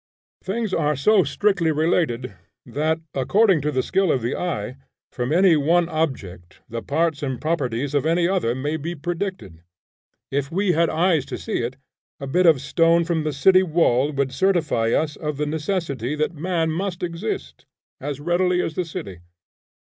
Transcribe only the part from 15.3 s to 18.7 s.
the necessity that man must exist, as readily